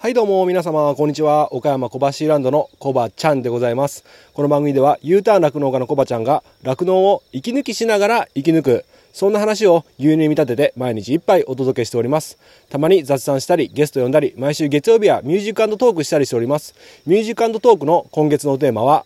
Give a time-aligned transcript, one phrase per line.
[0.00, 1.52] はいどうも皆様こんにちは。
[1.52, 4.04] 岡山小橋ランドのコバちゃんでございます。
[4.32, 12.38] この番組では U ターン酪農家のコバちゃんが酪農を息抜きしながら生き抜くそんな話を牛乳に見立てて毎日一杯お届けしております。
[12.70, 16.76] たまに雑談したりゲスト呼んだり毎週月曜日はミュージックトークしたりしております。
[17.04, 19.04] ミュージックトークの今月のテーマは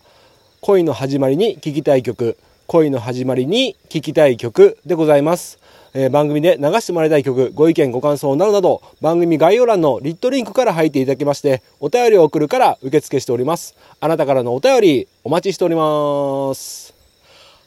[0.60, 2.36] 恋の始まりに聴きたい曲
[2.66, 5.58] 恋の始まりに聴きたい曲でございます。
[5.94, 13.74] えー、番組で流してもらいたい曲、ご意見、ご感想などなど、番組概要欄の lit.link から入っていただきまして、お便りを送るから受付しております。
[14.00, 16.94] あなたからのお便り、お待ちしております。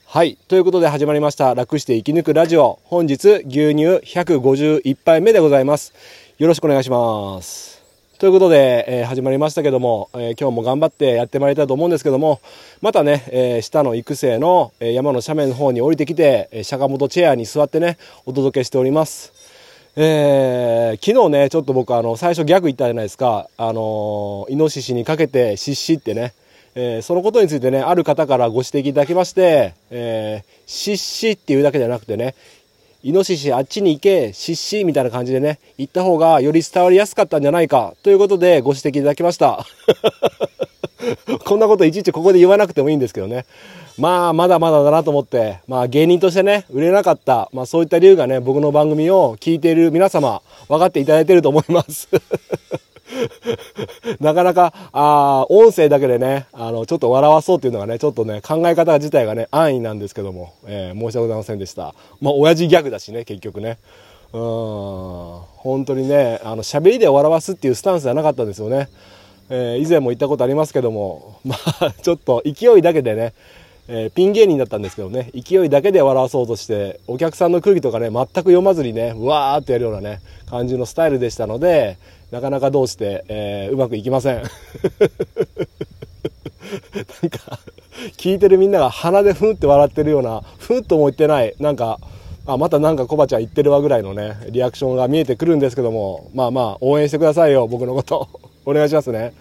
[0.07, 0.37] はい。
[0.47, 1.53] ということで始まりました。
[1.55, 2.79] 楽して生き抜くラジオ。
[2.85, 5.93] 本日、牛乳151杯目でございます。
[6.37, 7.74] よろしくお願いします。
[8.17, 12.39] ということで、えー、始まりましたけども、えー、今日も頑張ってやってまいりたいと思うんですけども、
[12.81, 19.33] またね、えー、下の育成の、山の斜面の方に降りてきて、え釈迦本チェアに座ってね、お届けしております。
[19.97, 23.49] えー、昨日ね、ちょっと僕あの、最初ギャグ言ったじゃないですか。
[23.57, 26.33] あのイノシシにかけて失死ってね。
[26.75, 32.33] えそのことについてね、ある方からご指摘いただきまして、え失死っていうだけじゃなくてね、
[33.05, 39.63] イノシシあっちに行け、ししみたいな感じでね、行った方がより伝わりやすかったんじゃないか、ということでご指摘いただきました。
[41.45, 43.45] こんなこといちいちここで言わなくてもいいんですけどね。
[43.99, 52.09] まあ、まだまだだなと思って、まあ芸人としてね、売れなかった、まあそういった理由がね、僕の番組を聞いている皆様、分かっていただいていると思います。
[54.19, 61.93] なかなか、あ音声だけでね、あの、ちょっと笑わそうっていうのがね、ちょっとね、考え方自体がね、安易なんですけども、えー、申し訳ございませんでした。
[62.21, 63.77] まあ、親父ギャグだしね、結局ね。
[64.33, 68.89] うん、本当にね、あの、喋りで笑わすっていうスタンスじゃなかったんですよね。
[69.49, 73.33] えー、以前も言ったことありますけども、 まあ、ちょっと勢いだけでね、
[73.87, 81.97] えー、ピン芸人だったんですけどね、勢いだけで笑わそうとして、お客さんの空気とかね、全く読まずにね、うわーってやるようなね、感じのスタイルでしたので、
[82.35, 84.35] なかなかどうして、えー、うまくいきません。
[84.43, 84.49] なんか、
[88.17, 91.97] 聞いてるみんなが鼻でふんって笑ってるような、ふんとも言ってない、なんか、
[92.45, 98.27] あ、またなんかコバちゃん言ってるわぐらいのね、リアクションが見えてくるんですけども、まあまあ、応援してくださいよ、僕のこと。
[98.67, 99.31] お願いしますね。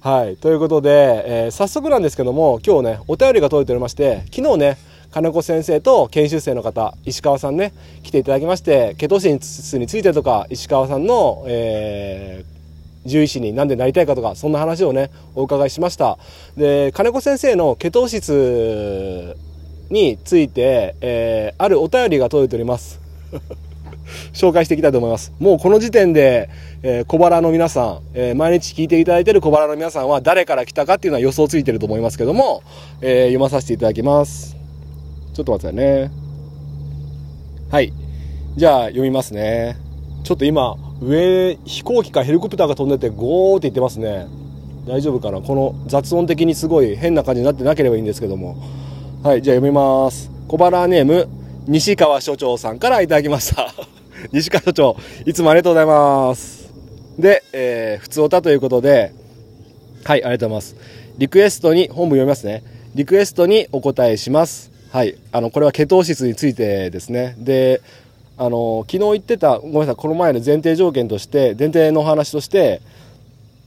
[0.00, 0.36] はい。
[0.36, 0.90] ということで、
[1.24, 4.76] えー、早速なんですけども、今日ね、お便りが届いておりまして、昨日ね、
[5.10, 7.72] 金子先生と研修生の方、石川さんね、
[8.04, 16.16] 来ていただきまして、ケトシスについてとか、石川さんの、えー、獣医師に何でなりたいかとか、そんな話をね、お伺いしました。
[16.56, 19.36] で、金子先生のケト質
[19.90, 23.00] について、えー、あるお便りが届いております。
[24.32, 25.32] 紹介していきたいと思います。
[25.40, 26.48] もうこの時点で、
[26.84, 32.62] えー、小腹の皆さん、えー、毎日聞いていただいている小腹の皆さんは誰から来たかっていうのは予想ついてると思いますけども、
[33.00, 34.59] えー、読まさせていただきます。
[35.34, 36.10] ちょっと待ってね。
[37.70, 37.92] はい。
[38.56, 39.76] じゃあ読みますね。
[40.24, 44.26] ちょっと今、上、飛行機かヘリコプターが飛んでてゴーって言ってますね。
[44.86, 45.40] 大丈夫かな？
[45.40, 48.56] この雑音的にすごい変な感じになってなければいいんですけども。
[49.22, 50.30] はい、じゃあ読みます。
[50.48, 51.28] 小腹ネーム、
[51.66, 53.72] 西川所長さんからいただきました。
[54.32, 54.96] 西川所長、
[55.26, 56.72] いつもありがとうございます。
[57.18, 59.12] で、えー、普通歌ということで、
[60.04, 60.76] はい、ありがとうございます。
[61.18, 62.64] リクエストに、本部読みますね。
[62.94, 64.69] リクエストにお答えします。
[64.92, 67.36] はい、あの、これはケトーシスについてですね。
[67.38, 67.80] で、
[68.36, 72.80] あの、昨日言ってた、ごめんなさい、この前の前提条件として、前提のお話として、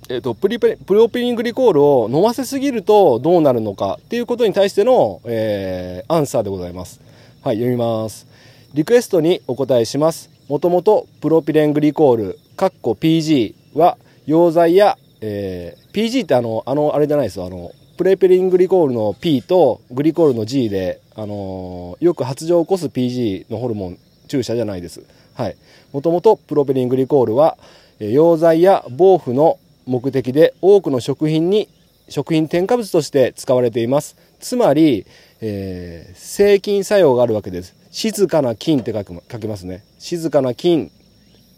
[0.09, 7.00] えっ、と、プリププロピリングリコールを飲ませすぎるとどうなるのかっていうことに対しての、えー、アンサーでございます。
[7.41, 8.28] はい、読みます。
[8.73, 10.29] リクエストにお答えします。
[10.50, 13.97] もともとプロピレングリコール、カッコ PG は
[14.28, 17.45] 溶剤や、えー、PG ってあの、あの、あれじゃないですよ。
[17.45, 23.97] あの、プレペリングリコールの P とグリコールの G で、あの、よく発情を起こす PG のホルモン
[24.28, 25.03] 注射じゃないです。
[25.34, 25.56] はい。
[25.91, 27.57] もともとプロペリングリコールは、
[28.00, 31.69] 溶剤や防腐の目的で多くの食品に、
[32.09, 34.16] 食品添加物として使われています。
[34.40, 35.06] つまり、
[35.41, 37.75] えー、制菌作用があるわけです。
[37.91, 39.84] 静かな菌って書く書きますね。
[40.00, 40.91] 静かな菌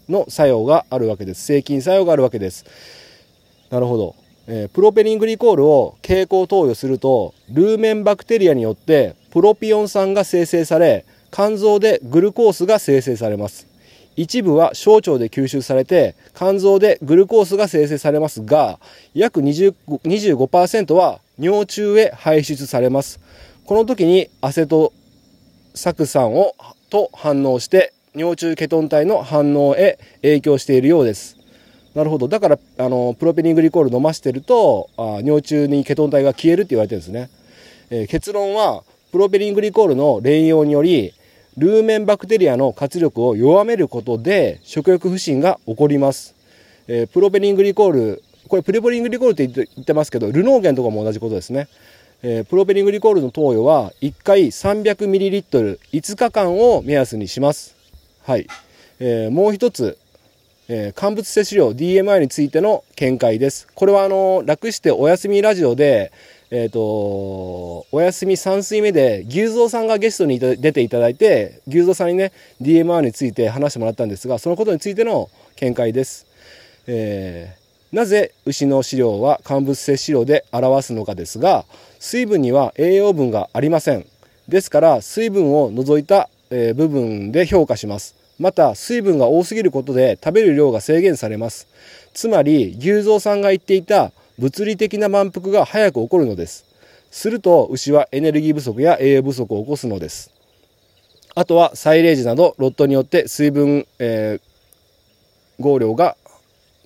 [0.08, 1.44] の作用があるわけです。
[1.44, 2.64] 制菌作用があるわけです。
[3.70, 4.14] なるほど。
[4.48, 13.68] えー、プロペリングリコールを経口投与すると、ルーメンバクテリアによってプロピオン酸が生成され、肝臓でグルコースが生成されます。
[14.16, 18.78] 一部は小腸で吸収されて、肝臓でグルコースが生成されますが、
[19.12, 19.74] 約20
[20.04, 23.20] 25%は尿中へ排出されます。
[23.66, 24.94] この時にアセト
[25.74, 26.54] 酢酸を
[26.88, 31.36] と反応して尿中ケトン体の反応へ影響しているようです。
[31.94, 32.26] なるほど。
[32.28, 37.28] だから、あの、プロペリングリコール飲ましてると、あ尿中にケトン体が消えるって言われてるんですね。
[37.90, 38.82] えー、結論は、
[39.12, 41.14] プロペリングリコールの連用により、
[41.56, 46.34] ルーメンバクテリアの活力を弱めることで食欲不振が起こります。
[46.88, 51.68] えー、プロペリングリコール、これプレポリングリコールって言ってますけど、ルノーゲンとかも同じことですね。
[52.22, 57.74] えー、プロペリングリコールの投与は1回 300ml、5日間を目安にします。
[58.22, 58.46] はい。
[59.00, 59.98] えー、もう一つ、
[60.68, 63.68] えー、乾物摂取量 DMI についての見解です。
[63.74, 66.12] これはあの、楽してお休みラジオで、
[66.50, 76.26] えっ、ー、と、お休み3水目で牛蔵さんがゲストに出ていただいて、牛蔵さんにね、DMR について話してもらったんですが、そのことについての見解です。
[76.86, 81.64] えー、なぜ牛の飼料は乾物摂取量で表すのかですが、
[81.98, 84.06] 水分には栄養分がありません。
[84.46, 88.14] ですから、水分を除いた、えー、部分で評価します。
[88.38, 91.66] また水分が多すぎることで食べる量が制限されます。
[92.12, 96.64] つまり牛蔵さんが言っていた物理的な満腹が早く起こるのです。
[97.10, 100.30] すると牛はエネルギー不足や栄養不足を起こすのです。
[101.34, 106.16] あとはサイレージなどロットによって水分、えー、合量が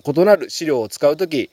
[0.05, 1.49] 異なる飼料を使うとき、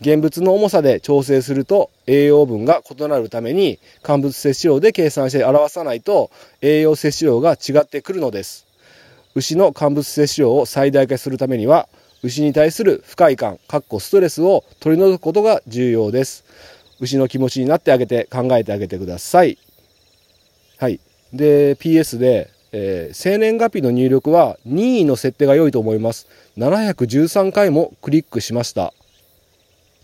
[0.00, 6.30] 現物の重さで調整すると栄養分が異なるために乾物摂取量で計算して表さないと
[6.60, 8.66] 栄養摂取量が違ってくるのです。
[9.34, 11.88] 牛の乾物摂取量を最大化するためには
[12.22, 16.44] 牛に対する不快感かっこストレスを取り除くことが重要です。
[17.00, 19.58] 牛の気持ちになってあげて考えてあげてください。
[20.78, 21.00] はい。
[21.32, 26.26] で PS で、えー、生年月日の入力は任意の設定が良いと思います。
[26.56, 28.92] 713回もクリックしました。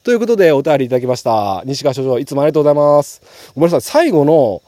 [0.04, 1.62] ということでお便りいただきました。
[1.64, 3.22] 西川所長いつもありがとうございます。
[3.54, 4.04] ごめんなさい。
[4.04, 4.62] 最後の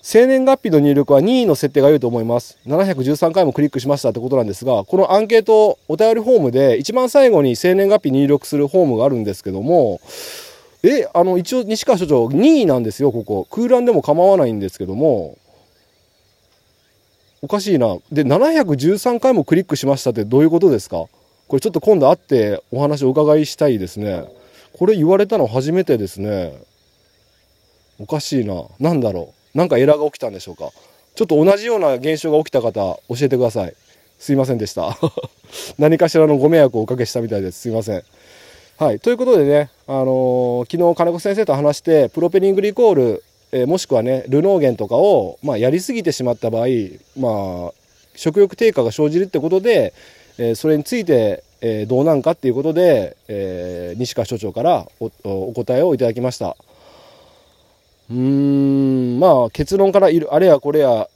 [0.00, 2.58] 生年月日の入力は任意の設定が良いと思います。
[2.66, 10.00] 713回もクリックしましたってことなんですが、このアンケートお便りフォームで一番最後に生年月日入力するフォームがあるんですけども、
[10.82, 13.46] え、あの、一応西川所長任意なんですよ、ここ。
[13.50, 15.36] 空欄でも構わないんですけども、
[17.42, 17.98] おかしいな。
[18.12, 21.06] で、713回もクリックしましたってどういうことですか？
[21.48, 24.24] これちょっと今度会ってお話をお伺いしたいですね。
[24.76, 26.52] これ言われたの初めてですね。
[27.98, 28.64] おかしいな。
[28.78, 29.37] なんだろう。
[29.54, 30.70] なんかエラーが起きたんでしょうか。
[31.14, 33.74] ちょっと同じような現象が起きた方教えてください。
[34.18, 34.96] すいませんでした。
[35.78, 37.60] 何かしらのご迷惑をおかけしたみたいです。
[37.62, 38.02] すいません。
[38.76, 39.00] はい。
[39.00, 46.66] ということでねあのー、昨日金子先生と話してプロペリングリコール、えー、もしくはねルノーゲンとかを、まあ、やりすぎてしまった場合
[47.16, 47.72] まあ
[48.14, 49.92] 食欲低下が生じるってことで、
[50.38, 56.56] えー、それについて、えどうなんかっていうことで、え西川所長からおお答えをいただきました。
[58.10, 61.08] うん、まあ結論からいる、あれやこれや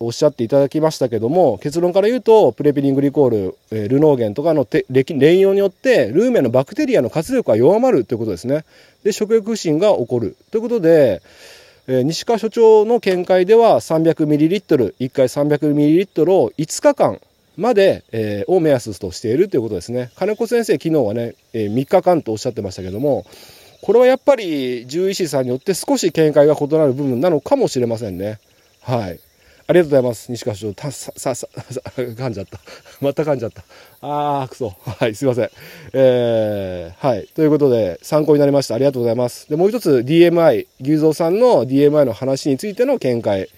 [0.00, 8.64] おっしゃっていただきましたけども、結論から言うと、プレピリングリコール、えー、ルノーゲンとかの連用によって、ルーメンのバクテリアの活力が弱まるということですね。
[9.02, 10.36] で、食欲不振が起こる。
[10.50, 11.22] ということで、
[11.86, 17.20] えー、西川所長の見解では 300ml、1回 300ml を5日間
[17.56, 20.10] まで、えー、を目安としているということですね。
[20.16, 23.26] 金子先生、昨日はね、えー、3日間とおっしゃってましたけども、
[23.84, 28.38] これはやっぱり獣医師さんによって少し見解が異なる部分なのかもしれませんね。
[28.80, 29.20] はい。
[29.66, 30.32] ありがとうございます。
[30.32, 30.74] 西川所長。
[30.74, 31.48] た、さ、さ、さ、
[31.94, 32.58] 噛んじゃった。
[33.04, 33.62] また噛んじゃった。
[34.00, 34.72] あー、くそ。
[34.86, 35.50] はい、すいません。
[35.92, 37.28] えー、はい。
[37.34, 38.74] ということで、参考になりました。
[38.74, 39.50] ありがとうございます。
[39.50, 43.50] で、もう一つ、DMI、牛蔵さんの DMI の話についての見解。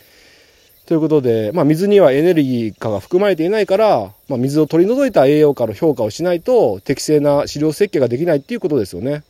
[0.87, 9.23] ということで、まあ、水にはエネルギー化が含まれていないから、まあ、水を取り除いた栄養価の評価をしないと、適正な飼料設計ができないっていうことですよね。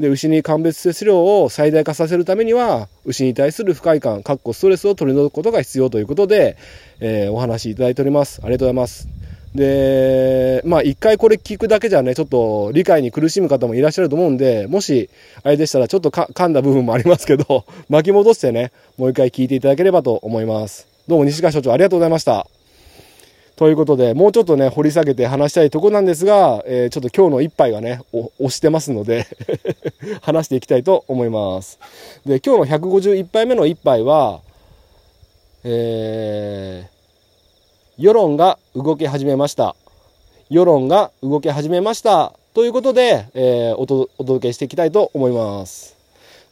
[0.00, 6.56] で牛に鑑別摂取量を最大化させるためには牛に対する不快感かっこストレスを取り除くことが必要ということで、
[7.00, 8.40] えー、お話しいただいております。
[8.42, 9.08] ありがとうございます。
[9.54, 15.10] でまあ一回これ聞くだけじゃねちょっと理解に苦しむ方もいらっしゃると思うんでもし
[15.42, 20.86] あれでしたらちょっと噛んだ部分もありますけど 巻き戻してねもう一回聞いていただければと思います。
[21.08, 22.59] どうも西川所長ありがとうございました。
[23.60, 29.26] ということで、もうちょっとね、掘り下げて話したいとこなんですが、えー、ちょっと今日の一杯がね、押してますので
[30.22, 31.78] 話していきたいと思います。
[32.24, 34.40] で、今日の151杯目の一杯は、
[35.62, 39.76] えー、世論が動き始めました。
[40.48, 42.32] 世論が動き始めました。
[42.54, 45.98] ということで、えー、お届けしていきたいと思います。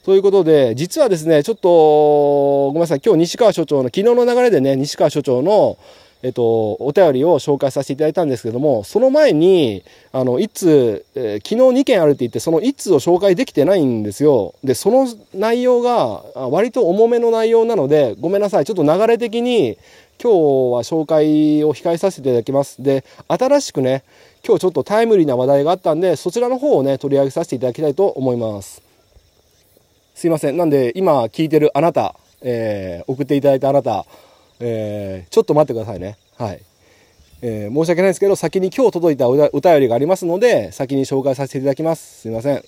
[0.05, 5.79] ということで、実はですね、ちょっと、ごめんなさい、今日西川所長の、昨日の流れでね、西川所長の、
[6.21, 14.53] えっと、お便りを紹介させていただいたんですけども、その前に、あの、一通、えー、昨日2件あるって言って、その1通を紹介できてないんですよ。
[14.63, 18.65] で、その内容が、割と重めの内容なので、ごめんなさい。
[18.65, 19.77] ちょっと流れ的に、
[20.21, 22.83] 今日は紹介を控えさせていただきます。
[22.83, 24.03] で、新しくね、
[24.45, 28.81] 今日ちょっとタイムリーな話題があったんで、そちらの方をね、取り上げさせていただきたいと思います。
[30.15, 30.57] すいません。
[30.57, 34.05] なんで、今聞いてるあなた、えー、送っていただいたあなた、
[34.59, 36.17] えー、ちょっと待ってくださいね。
[36.37, 36.61] はい。
[37.41, 42.21] えー、申し訳ないですけど、先に今日届いたお便りがありますので、先に紹介させていただきます。
[42.21, 42.63] すいません。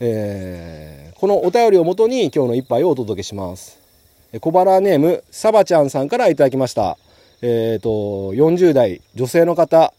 [0.00, 3.78] えー、このお便りをもとに今日の一杯をお届けします。
[4.40, 6.98] 小腹ネーム、サバちゃんさんからいただきました。
[7.40, 9.94] えっ、ー、と、40代女性の方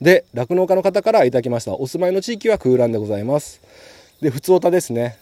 [0.00, 1.74] で、酪農家の方からいただきました。
[1.74, 3.60] お住まいの地域は空欄でございます。
[4.22, 5.18] で、普通おたですね。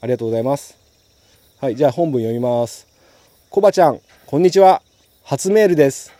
[0.00, 0.76] ありがとうございます。
[1.60, 2.87] はい、じゃあ本文読みます。
[3.50, 4.82] コバちゃん、こんにちは。
[5.24, 6.12] 初メールです。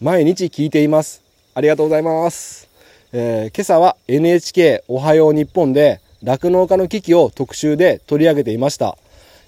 [0.00, 1.22] 毎日聞いています。
[1.52, 2.70] ありがとうございます。
[3.12, 8.96] えー、今朝は NHK おはよう日本で酪農家の危機を特集で取り上げていました。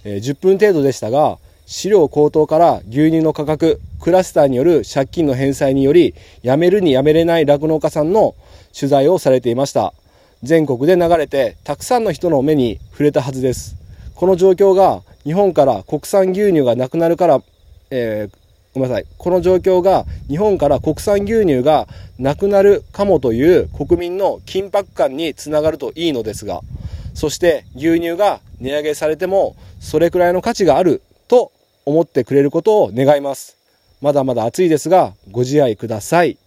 [0.05, 8.35] えー、10分程度でしたが、飼料高騰から牛乳の価格、クラスターによる借金の返済により、辞めるに辞めれない酪農家さんの
[8.79, 9.95] 取材をされていました。
[10.43, 13.82] 全国で流れて、たくさんの人の目に触れたはずです。
[14.15, 17.43] この状況が日本から国産牛乳がなくなるから、
[17.91, 18.37] えー、
[18.75, 19.07] ごめんなさい。
[19.19, 21.87] この状況が日本から国産牛乳が
[22.19, 26.61] なくなるかもという国民の緊迫感につながるといいのですが、
[27.15, 31.53] そして牛乳が値上げされてもそれくらいの価値があると
[31.85, 33.57] 思ってくれることを願います。
[34.01, 36.39] まだまだ暑いですが、ご自愛ください。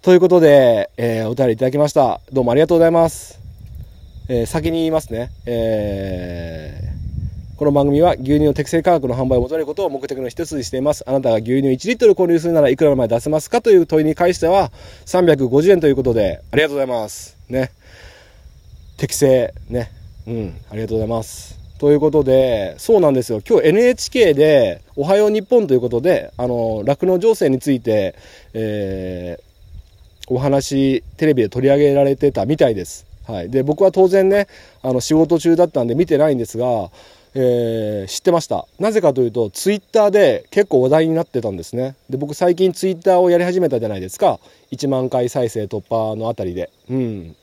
[0.00, 2.20] ということで、えー、お便りいただきました。
[2.32, 3.47] どうもありがとうございます。
[4.30, 5.30] えー、先に言いますね。
[5.46, 11.02] えー、この番組は牛乳の適正価格の販売を求めることを目的の一つにしています。
[11.06, 14.70] あなたが牛乳1リットル購入するならいくらまで出せますかという問いに関しては
[15.06, 17.38] 350円ということで、ありがとうございます。
[17.48, 17.70] ね。
[18.98, 19.90] 適正、ね。
[20.26, 21.58] うん、ありがとうございます。
[21.78, 23.40] ということで、そうなんですよ。
[23.48, 28.14] 今日 NHK で、おはよう日本ということで、あの、酪農情勢について、
[28.52, 33.07] えー、お話、テレビで取り上げられてたみたいです。
[33.28, 33.50] はい。
[33.50, 34.48] で、僕は当然ね、
[34.82, 36.90] あの、仕事中だったんで見てないんですが、
[37.34, 38.66] えー、知ってました。
[38.78, 41.94] なぜかというと、ツイッターで結構話題になってたんですね。
[42.08, 44.40] で、僕最近ツイッターをやり始めたじゃないですか。
[44.72, 46.70] 1万回再生突破のあたりで。
[46.90, 47.36] うん。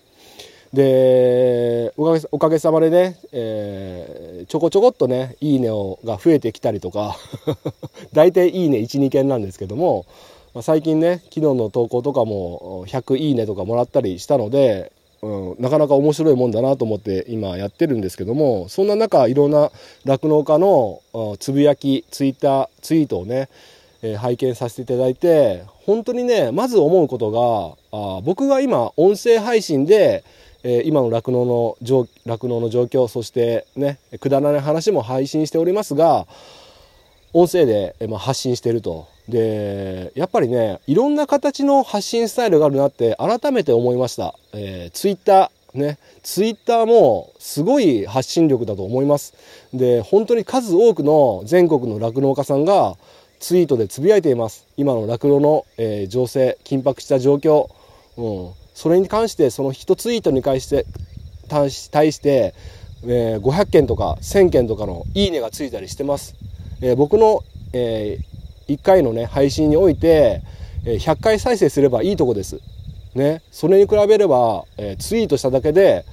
[0.73, 7.15] でおかげさまでね、えー、ちょこちょこっとね「いいねを」が増えてきたりとか
[8.11, 10.05] 大体「いいね」12件なんですけども、
[10.53, 14.91] まあ、最近ね昨日の投稿とかも100いいねとかもらったりしたので、
[15.21, 19.71] うん、なかなか面白いもんだなと思って今やってるんですけどもそんな中いろんな
[20.05, 21.01] 酪農家の
[21.39, 23.49] つぶやきツイッターツイートをね
[24.01, 30.23] え拝見させていただいて本当にねまず思うことがあ僕が今音声配信で
[30.63, 31.77] え今の酪農の
[32.25, 36.27] 酪農の状況そしてねくだらない話も配信しておりますが
[37.33, 39.09] 音声で、ま発信してると。
[39.27, 45.97] でやっぱりねいろんな形の発信スタイルがあるなって改めて思いました、えー、ツイッターね。
[46.23, 49.33] ツイッターもすごい発信力だと思います。
[49.73, 52.95] で本当に数多くの全国の酪農家さんが
[53.39, 54.65] ツイートでつぶやいています。
[54.77, 57.69] 今の酪農の、えー、情勢緊迫した状況、
[58.17, 60.85] うん、それに関してその1ツイートに対して
[61.47, 62.55] 対して、
[63.03, 66.35] えー、500件とか1000件とかのいいねがついたりしてます、
[66.81, 68.34] えー、僕の、えー、
[68.67, 70.41] 1回のね配信において、
[70.85, 72.59] 100回再生すればいいとこです。
[73.15, 73.41] ね。
[73.51, 76.05] それに比べれば、えツイートしただけで、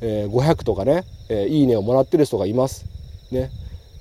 [0.00, 2.86] え500とかね、えいいねをもらってる人がいます。
[3.30, 3.50] ね。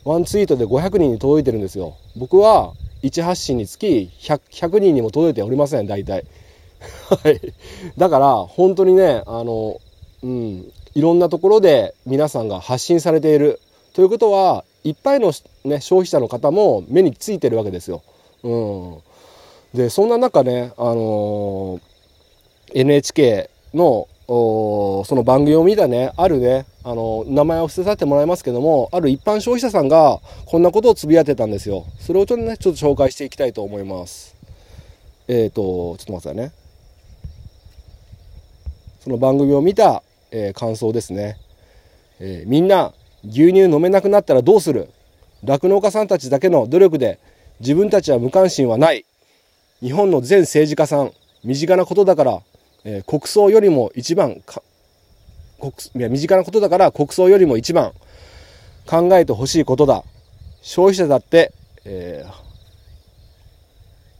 [0.06, 1.96] ワンツイートで500人に届いてるんですよ。
[2.16, 6.26] 僕は1発信につき 100, 100人にも届いておりません大体。
[7.24, 7.40] はい。
[7.98, 9.80] だから、本当にね、あの、
[10.22, 13.60] うん、いろんなところで皆さんが発信されている。
[13.94, 15.32] ということは、いっぱいの、
[15.64, 18.04] ね、消費者の方も目についてるわけですよ。
[18.44, 18.56] う
[19.76, 19.78] ん。
[19.78, 21.80] で、そんな中ね、あの
[22.74, 31.86] NHK のその番組を見たね、あるね、あの、名前を伏せさせてもらいますけども、ある一般消費者さんがこんなことをつぶやいてたんですよ。
[32.00, 34.36] それをちょっとね、ちょっと紹介していきたいと思います。
[35.28, 36.52] えっ、ー、と、ちょっと待ってくださいね。
[39.02, 41.38] その番組を見た、え、感想ですね、
[42.20, 44.90] え、みんな牛乳飲めなくなったらどうする？
[45.44, 47.20] 酪農家さんたちだけの努力で
[47.60, 49.06] 自分たちは無関心はない。
[49.82, 51.12] 日本の全政治家さん
[51.44, 52.42] 身近なことだから、
[52.86, 54.42] えー、国葬よりも一番
[55.60, 57.92] 国いや身近なことだから国葬よりも一番
[58.86, 60.04] 考えてほしいことだ。
[60.62, 61.52] 消費者だって、
[61.84, 62.32] えー、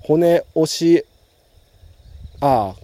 [0.02, 1.06] 骨押し
[2.42, 2.83] ああ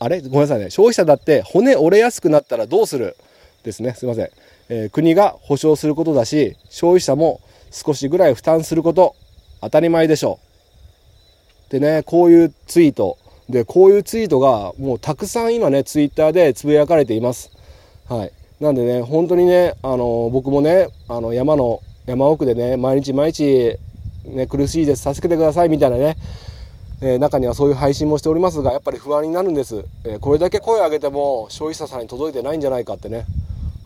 [0.00, 0.20] あれ？
[0.22, 0.70] ごめんなさいね。
[0.70, 3.16] 消費者だって骨折れやすくなったらどうする？
[3.62, 3.92] ですね。
[3.94, 4.30] すいません。
[4.70, 7.40] えー、国が保証することだし、消費者も
[7.70, 9.14] 少しぐらい負担すること、
[9.60, 10.40] 当たり前でしょ
[11.68, 11.72] う。
[11.72, 13.18] でね、こういうツイート。
[13.48, 17.50] で、こういうツイートがもうたくさん今ね、ツイッターでつぶやかれています。
[18.08, 18.32] はい。
[18.58, 23.76] なんでね、本当にね、あの、僕もね、あの、山の、山奥でね、毎日毎日、
[24.24, 26.16] ね、苦しいです助けてくださいみたいなね、
[27.02, 33.26] えー、中にはそういう配信もしておりますがやっぱり不安になるんです、えー、これだけ声を上げても消費者さんに届いてないんじゃないかってね。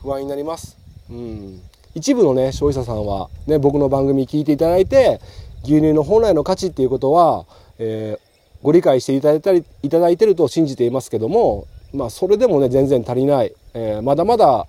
[0.04, 0.76] 不安になります。
[1.10, 1.62] うん。
[1.94, 5.20] 一部のね消費者さんはね僕の番組聞いていただいて
[5.62, 7.46] 牛乳の本来の価値っていうことは、
[7.78, 8.20] えー、
[8.62, 14.66] ご理解していただいたりいただいてると信じていますけどもまあそれでもね全然足りない、え、まだまだ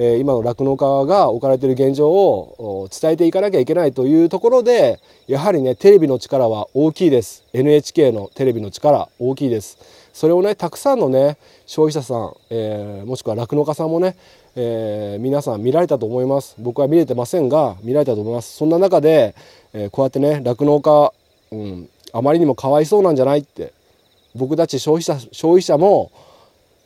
[0.00, 7.42] え今の酪農家が置かれている現状を伝えていかなきゃいけないというところでやはりねテレビの力は大きいです。
[7.52, 9.76] NHK のテレビの力大きいです。
[10.12, 11.36] それをねたくさんのね
[11.66, 14.16] 消費者さん、えー、もしくは酪農家さんもね、
[14.54, 16.54] えー、皆さん見られたと思います。
[16.60, 18.56] 僕は見れてませんが見られたと思います。
[18.56, 19.34] そんな中で、
[19.72, 21.12] え、こうやってね酪農家、
[21.50, 23.72] うん、あまりにもかわいそうなんじゃないって
[24.36, 26.12] 僕たち消費者消費者も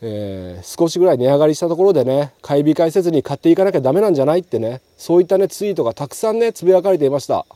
[0.04, 7.46] えー、少しぐらい値上がりしたところでね買い控えせずに買っていかなきゃダメなんじゃないってねそういったねツイートがたくさんねつぶやかれていました。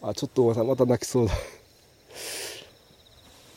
[0.00, 1.34] あちょっとごめんなさいまた泣きそうだ。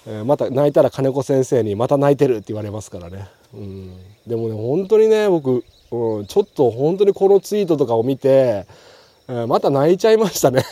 [0.08, 3.92] えー、また泣いたら金子先生にまた泣いてるって言われますからね、うん、
[4.26, 8.66] でもね本当にね僕、うん、ちょっと本当にこのツイートとかを見て、
[9.30, 10.66] えー、また泣いちゃいましたね。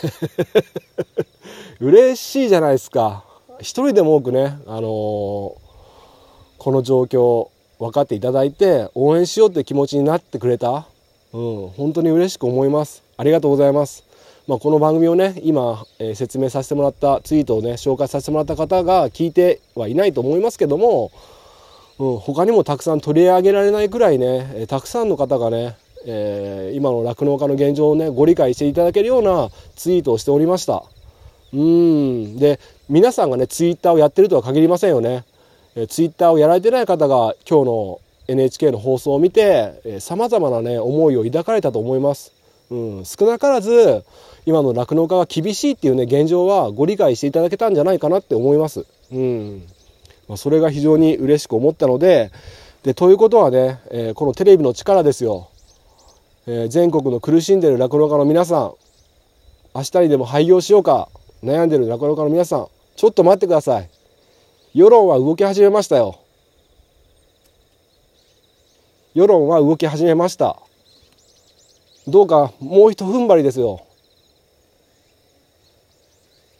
[1.80, 3.24] 嬉しいじゃないですか。
[3.60, 5.69] 一人でも多くねあのー
[6.60, 7.48] この状況
[7.78, 10.86] 分かっていただいて応援しようって気持ちになってくれた、
[11.32, 13.02] うん、本当に嬉しく思います。
[13.16, 14.04] ありがとうございます、
[14.46, 21.10] まあ、この番組をね今、えー、説明させてもらったツイートをね紹介させてもらった方が聞いてはいないと思いますけども、
[21.98, 25.76] うん、他にもたくさん取り上げられないくらいね、えー、たくさんの方がね
[26.06, 30.82] えー、今の酪農家の現状をねご理解していただけるようなツイートをしておりました。
[31.52, 35.24] うんで皆さんがねツイッターをやってるとは限りませんよね。
[35.76, 42.32] えー、ツイッターをやられてない方が今日の NHK の放送を見てさまざまなね思いを抱かれたと思います。
[42.70, 44.04] うん、少なからず
[44.46, 48.86] 今の酪農家が厳しいっていうね現状はご理解していただけたんじゃないかなって思います。
[49.12, 49.62] うん
[50.28, 52.30] まあ、それが非常に嬉しく思ったので
[52.84, 55.48] でということはね、えー、このテレビの力ですよ、
[56.46, 58.74] えー、全国の苦しんでる酪農家の皆さん
[59.74, 61.08] 明日にでも廃業しようか
[61.42, 63.99] 悩んでる酪農家の皆さんちょっと待ってください。
[64.72, 66.20] 世論は動き始めましたよ。
[69.14, 70.56] 世論は動き始めました。
[72.06, 73.84] どうかもうひと踏ん張りですよ。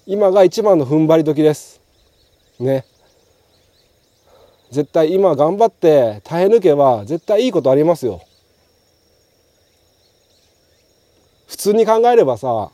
[0.07, 1.81] 今が一番の踏ん張り時です。
[2.59, 2.85] ね。
[4.73, 8.20] 絶対今頑張って耐え抜けば絶対いいことありますよ。
[11.46, 12.73] 普通に考えればさ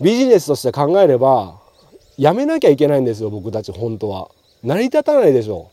[0.00, 1.60] ビジネスとして考えれば
[2.18, 4.30] やめなきゃいけないんですよ僕たち本当は。
[4.62, 5.70] 成り立たないでしょ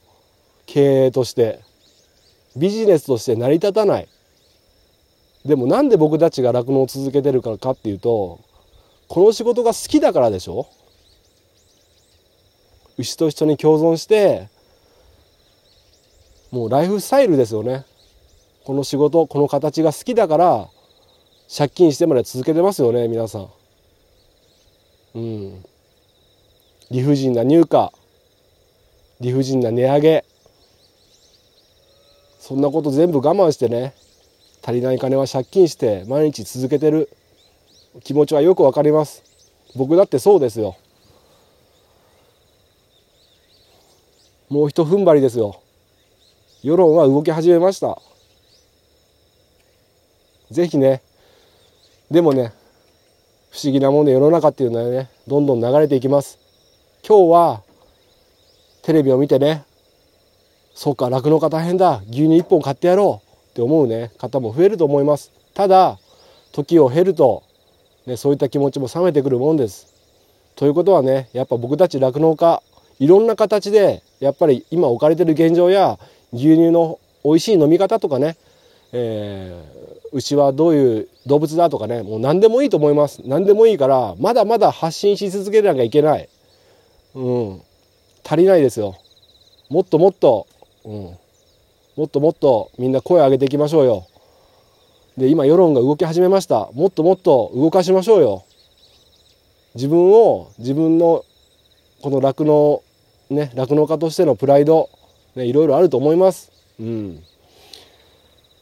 [0.65, 1.62] 経営として。
[2.56, 4.08] ビジネスとして成り立たない。
[5.45, 8.39] でもなんで僕たちが酪農を続けてるかかっていうと
[9.10, 10.67] この仕事が好きだからでしょ。
[12.97, 14.49] 牛と一緒に共存して
[16.51, 17.86] もうライフスタイルですよね。
[18.63, 20.67] この仕事この形が好きだから
[21.56, 23.49] 借金してまで続けてますよね皆さん。
[25.15, 25.65] うん。
[26.93, 27.89] 理不尽な入荷。
[29.19, 30.25] 理不尽な値上げ。
[32.39, 33.95] そんなこと全部我慢してね
[34.62, 37.10] 足りない金は借金して毎日続けてる。
[38.03, 39.23] 気持ちはよくわかります。
[39.75, 40.75] 僕だってそうですよ。
[44.49, 45.60] もうひと踏ん張りですよ。
[46.62, 47.99] 世論は動き始めました。
[50.51, 51.01] ぜひね
[52.12, 52.53] でもね
[53.49, 56.42] 不思議なもんで世の中っていうのはねどんどん流れていきます。
[57.05, 57.63] 今日は
[58.81, 59.65] テレビを見てね。
[60.73, 62.01] そうか酪農家大変だ。
[62.09, 63.49] 牛乳1本買ってやろう。
[63.51, 64.13] って思うね。
[64.17, 65.33] 方も増えると思います。
[65.53, 65.99] ただ
[66.53, 67.43] 時を経ると、
[68.05, 69.93] ね、そういった気持ちも冷めてくるもんです。
[70.55, 72.63] ということはねやっぱ僕たち酪農家
[72.99, 75.99] いろんな形でやっぱり今置かれてる現状や
[76.31, 78.37] 牛乳の美味しい飲み方とかね、
[78.93, 83.21] えー、牛はどういう動物だとかねもう何でもいいと思います。
[83.25, 86.29] 何でもいいからまだまだ発信し続けなきゃいけない。
[87.15, 87.62] うん。
[88.23, 88.95] 足りないですよ。
[89.69, 90.47] もっともっと、
[90.86, 90.91] うん、
[91.95, 94.08] もっともっとみんな声上げていきましょうよ。
[95.17, 96.69] で今世論が動き始めました。
[96.73, 98.45] もっともっと動かしましょうよ。
[99.76, 101.26] 自分を自分の
[102.02, 102.84] この酪農
[103.30, 104.89] ね酪農家としてのプライド、
[105.36, 107.23] ね、いろいろあると思います、うん、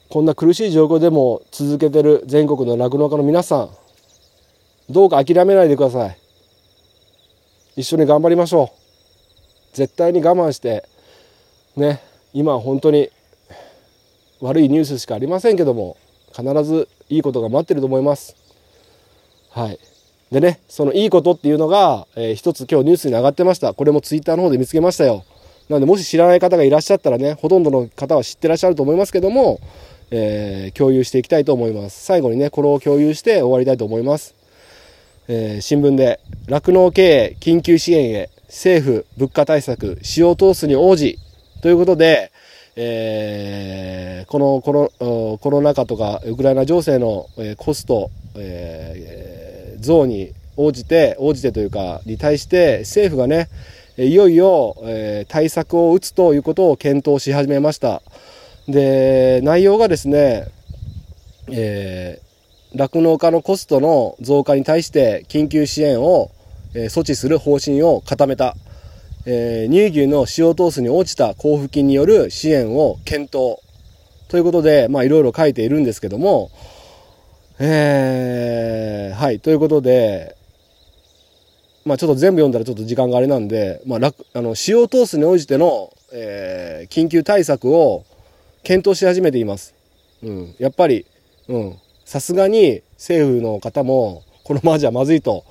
[0.09, 3.69] こんな苦しい状況でも続けてる全国の酪農家の皆さん
[4.89, 6.20] どうか諦めないでください。
[7.75, 10.87] 一緒に頑張りましょう絶対に我慢して
[11.75, 12.01] ね
[12.33, 13.09] 今は本当に
[14.41, 15.97] 悪いニュースしかありませんけども
[16.35, 18.41] 必ずいいことが待ってると思います
[19.53, 19.79] はい。
[20.31, 23.73] でね、そのいいことっていうのが、えー、一つ今日ニュースに上がってました。
[23.73, 25.25] これもツイッターの方で見つけましたよ。
[25.67, 29.59] なので、もし知らない方がいらっしゃったらね、ほとんどの方は知ってらっしゃると思いますけども、
[30.09, 32.05] えー、共有していきたいと思います。
[32.05, 34.33] 最後にね、これを共有して終わりたいと思います。
[35.33, 41.19] えー、新聞で、酪農経営緊急支援へ、政府物価対策、使用投資に応じ、
[41.61, 42.33] ということで、
[42.75, 53.47] えー、このコロコロナ禍とかウクライナ情勢の、えコスト、えー、増に応じて、応じてというか、に対して政府がね、
[53.97, 58.01] いよいよ、えー、対策を打つということを検討し始めました。
[58.67, 60.47] で、内容がですね、
[61.49, 62.30] えー、
[62.73, 66.31] 酪農家のコストの増加に対して緊急支援を、
[66.73, 68.55] えー、措置する方針を固めた。
[69.25, 73.59] えー、乳牛の使用投資に落ちた交付金による支援を検討。
[74.29, 76.49] ということで、まあいろいろ書いているんですけども、
[77.59, 80.35] えー、はい、ということで、
[81.85, 88.05] まあちょっと全部読んだらちょっと時間があれなんで、まあ、あの、使用投資に応じての、えー、緊急対策を
[88.63, 89.75] 検討し始めています。
[90.23, 90.55] うん。
[90.57, 91.05] やっぱり、
[91.47, 91.77] うん。
[92.11, 95.45] さすがに政府の方も、このままじゃまずいと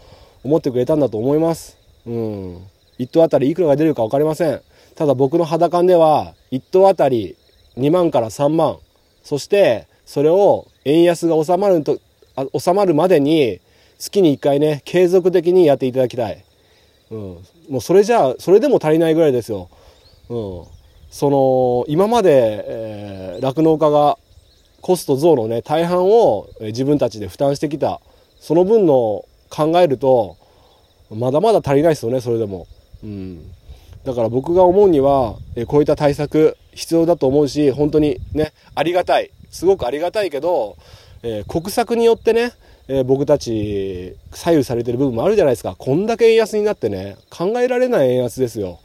[0.45, 1.79] 思ってくれたんだと思います。
[2.05, 2.57] うん。
[2.99, 4.61] 1頭あたりいくらが出るか分かりません。
[4.95, 7.35] ただ僕の肌感では、1頭あたり
[7.79, 8.77] 2万から3万。
[9.23, 11.99] そして、それを円安が収まると、
[12.59, 13.59] 収まるまでに、
[13.99, 16.45] 月に1回ね、継続的にやっていただきたい。
[17.11, 17.19] うん。
[17.71, 19.71] もうそれじゃあ、それでも足りないぐらいですよ。
[20.29, 20.65] うん。
[21.11, 24.19] その、今まで、えー、農家が
[24.81, 28.01] コスト増のね、大半を自分たちで負担してきた。
[28.39, 30.37] その分の考えると、
[31.11, 32.67] まだまだ足りないですよね、それでも。
[33.03, 33.51] うん、
[34.05, 40.77] だから僕が思うには、えこういった対策必要だと思うし本当にねありがたいすごくありがたいけど、
[41.23, 42.53] えー、国策によってね、
[42.89, 48.79] えー、僕たち左右されてる部分もあるじゃないですかこんだけ円安になってね考えられない円安ですよ。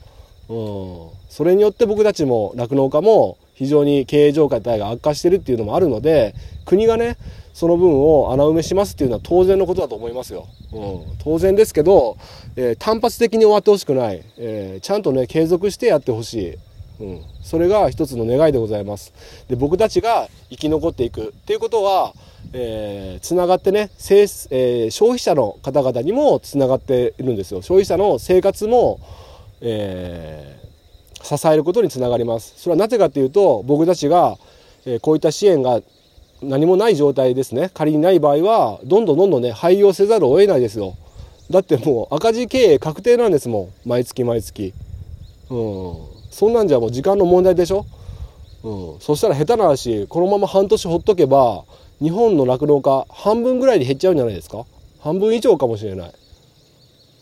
[0.48, 7.18] うん、それによって僕たちも酪農家も非常に経営状態が悪化してるっていうのもあるので国がね
[7.54, 10.46] その分を穴埋めしますっていうのは当然のことだと思いますよ。
[10.74, 12.18] うん、当然ですけど、
[12.58, 16.58] えー、単発的に終わってほしくない、えー、ちゃんとね継続してやってほしい。
[16.98, 19.14] うん、それが一つの願いでございます。
[19.48, 22.14] で僕たちが生き残っていくっていうことは、
[22.54, 27.62] えー、つながってね、えー、消費者の方々にもつながっているんですよ。
[27.62, 29.00] 消費者の生活も、
[29.62, 30.65] えー、
[31.26, 32.54] 支えることにつながります。
[32.58, 34.38] それはなぜかっていうと僕たちが、
[34.86, 35.82] えこういった支援が
[36.42, 37.72] 何もない状態ですね。
[37.74, 40.96] 仮にない場合はどんどんどんどんね廃業せざるを得ないですよ。
[41.50, 43.90] だってもう赤字経営確定なんですもん。
[43.90, 44.74] 毎月毎月。
[45.50, 45.96] うん。
[46.30, 47.86] そんなんじゃもう時間の問題でしょ。
[48.64, 49.00] うん。
[49.00, 51.64] そしたら下手な話このまま半年ほっとけば
[52.02, 54.66] 日本の酪農家半分ぐらいに減っちゃうんじゃないですか。
[55.06, 56.12] 半分以上かもしれない、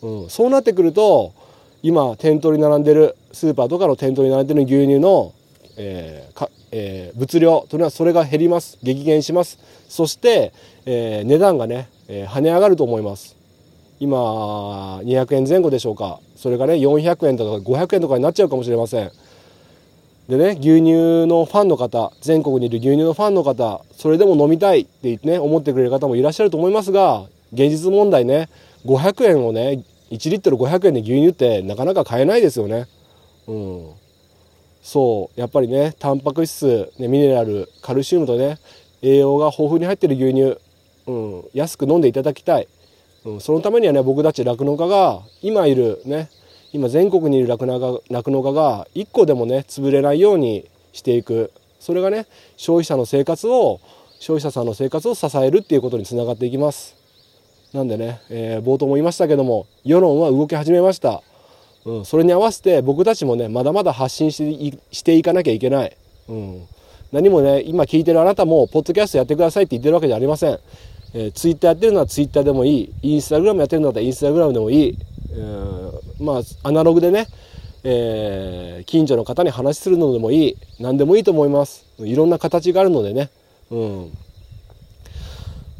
[0.00, 1.34] うん、そうなってくると
[1.84, 5.34] 今店頭に並んでるスーパーとかの店頭に並んでる牛乳の、
[5.76, 8.78] えー、えー、物量というのはそれが減ります。
[8.82, 9.58] 激減します。
[9.90, 10.54] そして、
[10.86, 13.36] えー、値段がね、えー、跳ね上がると思います。
[14.00, 14.16] 今
[15.00, 16.20] 200円前後でしょうか。
[16.36, 19.12] それがね400円とか500円とかになっちゃうかもしれません。
[20.30, 28.48] でね牛乳のファンの方全国にいる牛乳のファンの方それでも飲みたいって言ってね思ってくれる方もいらっしゃると思いますが現実問題ね
[28.86, 32.86] 500円をね1リットル500円で牛乳ってなかなか買えないですよね。
[33.46, 33.90] うん。
[34.82, 35.40] そう。
[35.40, 38.58] やっぱりねタンパク質、ね、ミネラルカルシウムとね
[39.02, 40.58] 栄養が豊富に入ってる牛乳、
[41.06, 42.68] うん、安く飲んでいただきたい、
[43.24, 46.30] うん、そのためにはね僕たち酪農家が今いるね
[46.72, 51.52] 今全国にいる酪農家酪農家が1個でもね潰れないようにしていく。
[51.80, 53.80] それがね消費者の生活を
[54.18, 57.03] 消費者さんの生活を支えるっていうことにつながっていきます。
[57.74, 61.22] なんでね、えー、冒頭も言いましたけども世論は動き始めました。
[61.84, 65.94] うん、それに合わせて僕たちもねまだまだ発信していかなきゃいけない、
[66.28, 66.66] うん、
[67.12, 70.58] 何もね今聞いてるあなたもポッドキャストやってくださいって言ってるわけじゃありません、
[71.12, 72.94] えー、ツイッターやってるのはツイッターでもいい。
[73.02, 74.98] インスタグラムやってるのだったらインスタグラムでもいい、
[75.36, 75.42] う
[76.22, 77.26] ん、まあアナログでね、
[77.82, 80.56] えー、近所の方に話するのでもいい。
[80.80, 81.84] 何でもいいと思います。
[81.98, 83.28] いろんな形があるのでね、
[83.70, 84.10] うん、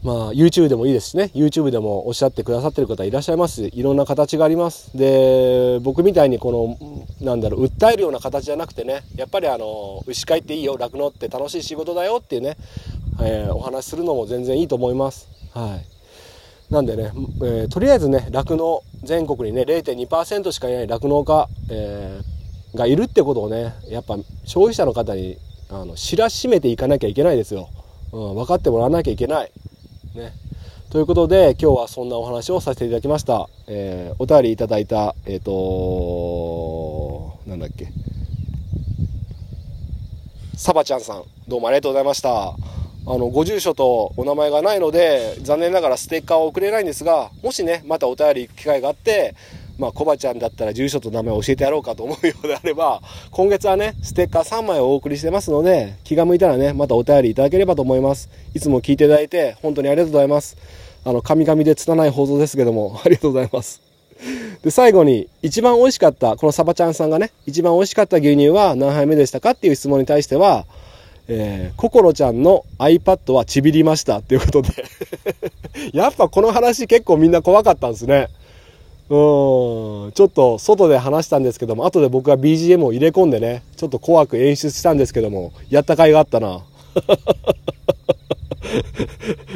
[0.05, 1.31] まあ YouTube でもいいですしね。
[1.35, 3.65] YouTube でもおっしゃってくださってる方いらっしゃいます。
[3.65, 4.95] いろんな形があります。
[4.95, 6.79] で僕みたいにこ
[7.21, 10.77] のなんだろう訴えるような形じゃなくてねやっぱりあの牛飼いっていいよ。
[10.79, 12.59] 酪農って楽しい仕事だよっていうね、
[13.23, 15.27] えー、お話するのも全然いいと思います。
[15.55, 15.81] は
[16.71, 16.73] い。
[16.73, 17.13] なんでね、
[17.43, 25.39] えー、とりあえずね酪農全国にね0.2%しかいない酪農家、えー、がいるってことをねやっぱ消費者の方に
[25.71, 27.71] あの知らしめていかなきゃいけないですよ、
[28.13, 29.53] うん、分かってもらわなきゃいけない。
[30.15, 30.33] ね。
[30.91, 37.89] ということで今日はそんなお話をさせていただきました、えー、お便りいただいたえっ、ー、となんだっけ。
[40.57, 42.55] サバちゃんさんどうもありがとうございました。
[43.07, 49.35] あのご住所とお名前がないので残念ながらステッカーを送れないんですがもしねまたお便り機会があって
[49.79, 58.31] まあ、コバちゃんだったら住所と名前を教えてやろうかと思うようであれば、今月はね、ステッカー3枚をお送りしてますので、気が向いたらね、またお便りいただければと思います。
[58.55, 60.57] いつも聞いていただいて、本当にありがとうございます。
[61.05, 63.81] あの、神々で拙い放送ですけども、ありがとうございます。
[64.63, 70.67] で、最後に、一番美味しかった、このサバちゃんさんがね、一番美味しかった牛乳は何杯目でしたかっていう質問に対しては、
[71.27, 74.85] えー、ココロちゃんの iPad はちびりましたっていうことで
[75.95, 78.29] やっぱこの話結構みんな怖かったんですね。
[79.11, 86.65] うん、ちょっと外で話したんですけども、後で僕が BGM を入れ込んでね、ちょっと怖く演出したんですけども、やった甲斐があったな。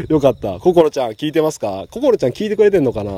[0.09, 0.59] よかった。
[0.59, 1.87] ココロちゃん聞いてますか？
[1.91, 3.13] ココロちゃん聞いてくれてんのかな？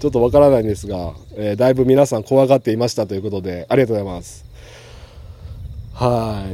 [0.00, 4.44] ちょっとわからないんですが、えー、だいぶ皆さん怖がっていましたということで、ありがとうございます。
[5.92, 6.44] は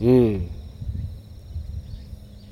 [0.00, 0.04] い。
[0.04, 0.48] うん。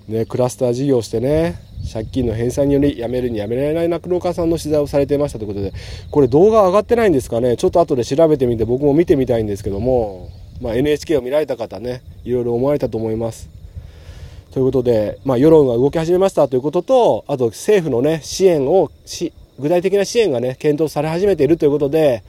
[0.08, 1.56] ね、クラスター事業してね、
[1.90, 5.72] 借金の返済により辞めるに辞められない酪農家さんの取材をされていましたということで、
[6.10, 13.50] これ動画上がってないんですかね、ちょっと後で調べてみて僕も見てみたいんですけども、まあ、NHK を見られた方ね、いろいろ思われたと思います。
[14.52, 22.22] ということで、まあ、世論が動き始めましたということと、あと政府のね、支援をし、具体的な支援がね、検討され始めているということで、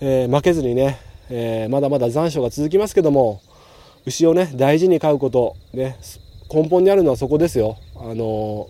[0.00, 0.98] えー、負けずにね、
[1.30, 3.40] えー、まだまだ残暑が続きますけども、
[4.06, 5.96] 牛をね、大事に飼うこと、ね、
[6.52, 7.76] 根本にあるのはそこですよ。
[7.96, 8.68] あの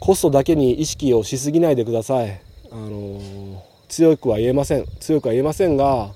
[0.00, 2.40] コストだけに意識をしすぎないでください。
[2.70, 4.86] あの強くは言えません。
[5.00, 6.12] 強くは言えませんが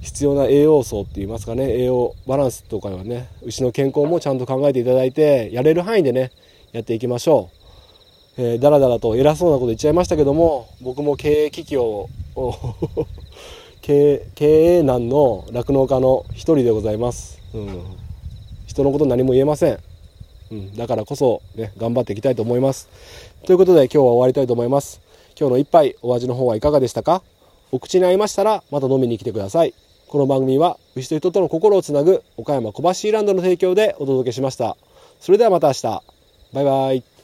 [0.00, 1.70] 必要な栄養素って言いますかね。
[1.78, 6.32] 栄養バランスとかはね牛の健康もちゃんと考えていただいてやれる範囲でね
[6.72, 7.50] やっていきましょ
[8.38, 12.08] う、えー、だらだらと偉そうなこと言っちゃいましたけども僕も経営危機を
[13.82, 17.82] 経営難の酪農家の一人でございます、うん、
[18.66, 19.89] 人のこと何も言えません。
[20.50, 22.88] うん、だからこそ、ね、頑張っていきたいと思います。
[23.46, 25.00] ということで今日は終わりたいと思います。
[25.38, 27.22] 今日の一杯お味の方はいかがでしたか？
[27.72, 29.74] お口に合いましたらまた飲みに来てください。
[30.08, 34.76] この番組は牛と人との心をつなぐ岡山小橋ランドの提供でお届けしました。
[35.20, 35.82] それではまた明日。
[36.52, 37.19] バイバイ。